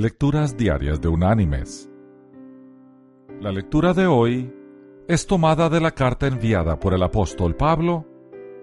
Lecturas 0.00 0.56
Diarias 0.56 1.00
de 1.00 1.08
Unánimes. 1.08 1.90
La 3.40 3.50
lectura 3.50 3.92
de 3.92 4.06
hoy 4.06 4.54
es 5.08 5.26
tomada 5.26 5.68
de 5.68 5.80
la 5.80 5.90
carta 5.90 6.28
enviada 6.28 6.78
por 6.78 6.94
el 6.94 7.02
apóstol 7.02 7.56
Pablo 7.56 8.06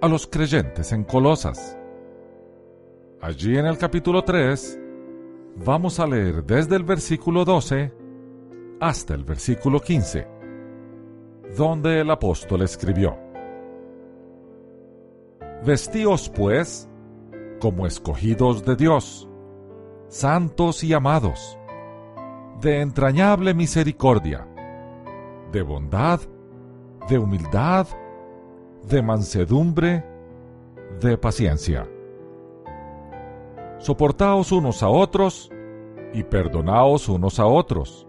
a 0.00 0.08
los 0.08 0.26
creyentes 0.26 0.90
en 0.92 1.04
Colosas. 1.04 1.78
Allí 3.20 3.58
en 3.58 3.66
el 3.66 3.76
capítulo 3.76 4.24
3 4.24 4.80
vamos 5.66 6.00
a 6.00 6.06
leer 6.06 6.44
desde 6.44 6.76
el 6.76 6.84
versículo 6.84 7.44
12 7.44 7.92
hasta 8.80 9.12
el 9.12 9.24
versículo 9.24 9.80
15, 9.80 10.26
donde 11.58 12.00
el 12.00 12.10
apóstol 12.10 12.62
escribió, 12.62 13.18
Vestíos 15.62 16.30
pues 16.30 16.88
como 17.60 17.86
escogidos 17.86 18.64
de 18.64 18.76
Dios, 18.76 19.27
santos 20.08 20.82
y 20.84 20.94
amados, 20.94 21.58
de 22.60 22.80
entrañable 22.80 23.52
misericordia, 23.52 24.48
de 25.52 25.62
bondad, 25.62 26.20
de 27.08 27.18
humildad, 27.18 27.86
de 28.88 29.02
mansedumbre, 29.02 30.04
de 31.00 31.18
paciencia. 31.18 31.86
Soportaos 33.78 34.50
unos 34.50 34.82
a 34.82 34.88
otros 34.88 35.50
y 36.14 36.22
perdonaos 36.24 37.08
unos 37.08 37.38
a 37.38 37.46
otros, 37.46 38.08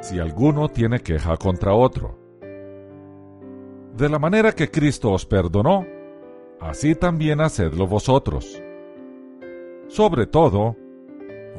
si 0.00 0.20
alguno 0.20 0.68
tiene 0.68 1.00
queja 1.00 1.36
contra 1.36 1.74
otro. 1.74 2.16
De 3.96 4.08
la 4.08 4.20
manera 4.20 4.52
que 4.52 4.70
Cristo 4.70 5.10
os 5.10 5.26
perdonó, 5.26 5.86
así 6.60 6.94
también 6.94 7.40
hacedlo 7.40 7.86
vosotros. 7.88 8.62
Sobre 9.88 10.26
todo, 10.26 10.76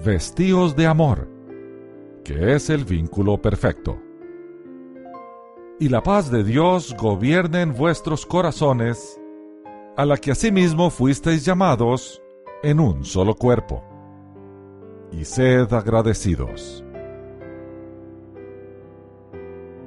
vestíos 0.03 0.75
de 0.75 0.87
amor, 0.87 1.27
que 2.23 2.55
es 2.55 2.69
el 2.69 2.85
vínculo 2.85 3.41
perfecto. 3.41 3.99
Y 5.79 5.89
la 5.89 6.01
paz 6.01 6.31
de 6.31 6.43
Dios 6.43 6.95
gobierne 6.97 7.61
en 7.61 7.73
vuestros 7.73 8.25
corazones, 8.25 9.19
a 9.95 10.05
la 10.05 10.17
que 10.17 10.31
asimismo 10.31 10.89
fuisteis 10.89 11.45
llamados 11.45 12.21
en 12.63 12.79
un 12.79 13.05
solo 13.05 13.35
cuerpo. 13.35 13.83
Y 15.11 15.23
sed 15.25 15.71
agradecidos. 15.73 16.83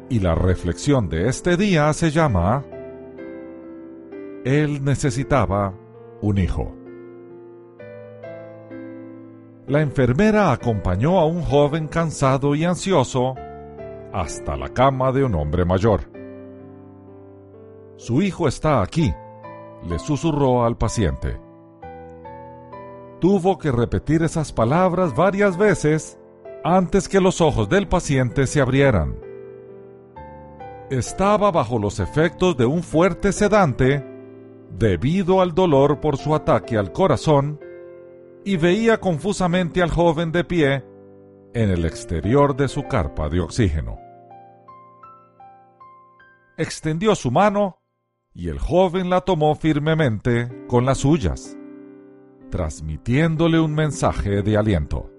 Y 0.08 0.18
la 0.18 0.34
reflexión 0.34 1.08
de 1.08 1.28
este 1.28 1.56
día 1.56 1.92
se 1.92 2.10
llama 2.10 2.64
Él 4.44 4.82
necesitaba 4.84 5.74
un 6.20 6.38
hijo 6.38 6.79
la 9.70 9.82
enfermera 9.82 10.50
acompañó 10.50 11.20
a 11.20 11.26
un 11.26 11.42
joven 11.42 11.86
cansado 11.86 12.56
y 12.56 12.64
ansioso 12.64 13.36
hasta 14.12 14.56
la 14.56 14.68
cama 14.70 15.12
de 15.12 15.22
un 15.22 15.36
hombre 15.36 15.64
mayor. 15.64 16.10
Su 17.94 18.20
hijo 18.20 18.48
está 18.48 18.82
aquí, 18.82 19.14
le 19.84 20.00
susurró 20.00 20.64
al 20.64 20.76
paciente. 20.76 21.40
Tuvo 23.20 23.58
que 23.58 23.70
repetir 23.70 24.24
esas 24.24 24.52
palabras 24.52 25.14
varias 25.14 25.56
veces 25.56 26.18
antes 26.64 27.08
que 27.08 27.20
los 27.20 27.40
ojos 27.40 27.68
del 27.68 27.86
paciente 27.86 28.48
se 28.48 28.60
abrieran. 28.60 29.20
Estaba 30.90 31.52
bajo 31.52 31.78
los 31.78 32.00
efectos 32.00 32.56
de 32.56 32.66
un 32.66 32.82
fuerte 32.82 33.30
sedante 33.30 34.04
debido 34.76 35.40
al 35.40 35.54
dolor 35.54 36.00
por 36.00 36.16
su 36.16 36.34
ataque 36.34 36.76
al 36.76 36.90
corazón 36.90 37.60
y 38.44 38.56
veía 38.56 38.98
confusamente 39.00 39.82
al 39.82 39.90
joven 39.90 40.32
de 40.32 40.44
pie 40.44 40.84
en 41.52 41.70
el 41.70 41.84
exterior 41.84 42.56
de 42.56 42.68
su 42.68 42.84
carpa 42.84 43.28
de 43.28 43.40
oxígeno. 43.40 43.98
Extendió 46.56 47.14
su 47.14 47.30
mano 47.30 47.78
y 48.32 48.48
el 48.48 48.58
joven 48.58 49.10
la 49.10 49.22
tomó 49.22 49.54
firmemente 49.54 50.66
con 50.68 50.86
las 50.86 50.98
suyas, 50.98 51.56
transmitiéndole 52.50 53.58
un 53.58 53.74
mensaje 53.74 54.42
de 54.42 54.56
aliento. 54.56 55.10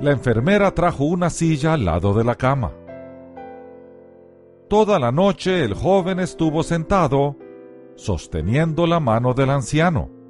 La 0.00 0.10
enfermera 0.10 0.74
trajo 0.74 1.04
una 1.04 1.30
silla 1.30 1.74
al 1.74 1.84
lado 1.84 2.12
de 2.14 2.24
la 2.24 2.34
cama. 2.34 2.72
Toda 4.68 4.98
la 4.98 5.12
noche 5.12 5.64
el 5.64 5.74
joven 5.74 6.18
estuvo 6.18 6.62
sentado, 6.62 7.36
sosteniendo 7.94 8.86
la 8.86 9.00
mano 9.00 9.34
del 9.34 9.50
anciano 9.50 10.21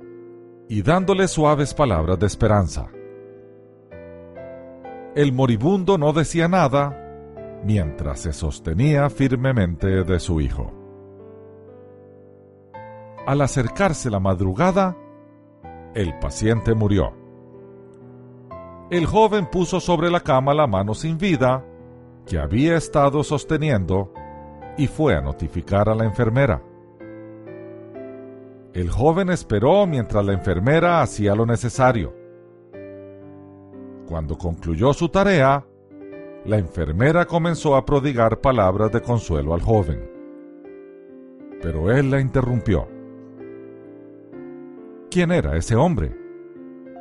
y 0.68 0.82
dándole 0.82 1.28
suaves 1.28 1.74
palabras 1.74 2.18
de 2.18 2.26
esperanza. 2.26 2.90
El 5.14 5.32
moribundo 5.32 5.98
no 5.98 6.12
decía 6.12 6.48
nada 6.48 6.98
mientras 7.64 8.20
se 8.20 8.32
sostenía 8.32 9.10
firmemente 9.10 10.04
de 10.04 10.18
su 10.18 10.40
hijo. 10.40 10.72
Al 13.26 13.40
acercarse 13.40 14.10
la 14.10 14.18
madrugada, 14.18 14.96
el 15.94 16.18
paciente 16.18 16.74
murió. 16.74 17.12
El 18.90 19.06
joven 19.06 19.46
puso 19.46 19.80
sobre 19.80 20.10
la 20.10 20.20
cama 20.20 20.54
la 20.54 20.66
mano 20.66 20.94
sin 20.94 21.18
vida 21.18 21.64
que 22.26 22.38
había 22.38 22.76
estado 22.76 23.22
sosteniendo 23.22 24.12
y 24.76 24.86
fue 24.86 25.14
a 25.14 25.20
notificar 25.20 25.88
a 25.88 25.94
la 25.94 26.04
enfermera. 26.04 26.62
El 28.74 28.88
joven 28.88 29.28
esperó 29.28 29.86
mientras 29.86 30.24
la 30.24 30.32
enfermera 30.32 31.02
hacía 31.02 31.34
lo 31.34 31.44
necesario. 31.44 32.14
Cuando 34.06 34.38
concluyó 34.38 34.94
su 34.94 35.10
tarea, 35.10 35.66
la 36.46 36.56
enfermera 36.56 37.26
comenzó 37.26 37.76
a 37.76 37.84
prodigar 37.84 38.40
palabras 38.40 38.90
de 38.90 39.02
consuelo 39.02 39.52
al 39.52 39.60
joven. 39.60 40.10
Pero 41.60 41.92
él 41.92 42.10
la 42.10 42.20
interrumpió. 42.20 42.88
¿Quién 45.10 45.32
era 45.32 45.56
ese 45.56 45.76
hombre? 45.76 46.16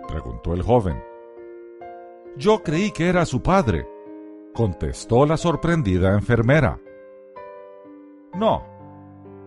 preguntó 0.10 0.54
el 0.54 0.64
joven. 0.64 1.02
Yo 2.36 2.62
creí 2.64 2.92
que 2.92 3.08
era 3.08 3.26
su 3.26 3.42
padre, 3.42 3.88
contestó 4.54 5.26
la 5.26 5.38
sorprendida 5.38 6.14
enfermera. 6.14 6.80
No, 8.34 8.66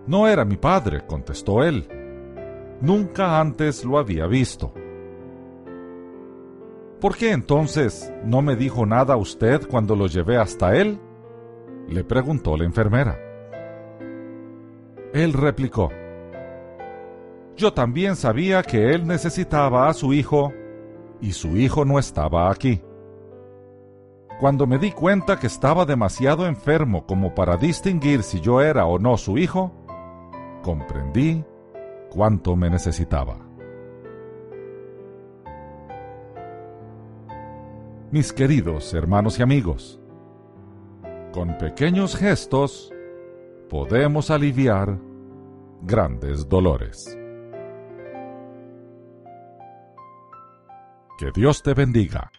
no 0.06 0.26
era 0.26 0.46
mi 0.46 0.56
padre, 0.56 1.06
contestó 1.06 1.62
él. 1.62 1.86
Nunca 2.80 3.40
antes 3.40 3.84
lo 3.84 3.98
había 3.98 4.26
visto. 4.26 4.72
¿Por 7.00 7.16
qué 7.16 7.32
entonces 7.32 8.12
no 8.24 8.40
me 8.42 8.56
dijo 8.56 8.86
nada 8.86 9.16
usted 9.16 9.66
cuando 9.68 9.94
lo 9.94 10.06
llevé 10.06 10.38
hasta 10.38 10.76
él? 10.76 10.98
le 11.88 12.02
preguntó 12.02 12.56
la 12.56 12.64
enfermera. 12.64 13.18
Él 15.12 15.32
replicó, 15.32 15.90
Yo 17.56 17.72
también 17.72 18.16
sabía 18.16 18.62
que 18.62 18.94
él 18.94 19.06
necesitaba 19.06 19.88
a 19.88 19.94
su 19.94 20.12
hijo 20.12 20.52
y 21.20 21.32
su 21.32 21.56
hijo 21.56 21.84
no 21.84 21.98
estaba 21.98 22.50
aquí. 22.50 22.82
Cuando 24.40 24.66
me 24.66 24.78
di 24.78 24.90
cuenta 24.90 25.38
que 25.38 25.46
estaba 25.46 25.84
demasiado 25.84 26.46
enfermo 26.46 27.06
como 27.06 27.34
para 27.34 27.56
distinguir 27.56 28.22
si 28.22 28.40
yo 28.40 28.60
era 28.60 28.86
o 28.86 28.98
no 28.98 29.16
su 29.16 29.38
hijo, 29.38 29.72
comprendí 30.62 31.44
cuánto 32.14 32.54
me 32.54 32.70
necesitaba. 32.70 33.36
Mis 38.12 38.32
queridos 38.32 38.94
hermanos 38.94 39.40
y 39.40 39.42
amigos, 39.42 40.00
con 41.32 41.58
pequeños 41.58 42.14
gestos 42.14 42.92
podemos 43.68 44.30
aliviar 44.30 44.96
grandes 45.82 46.48
dolores. 46.48 47.18
Que 51.18 51.32
Dios 51.34 51.64
te 51.64 51.74
bendiga. 51.74 52.30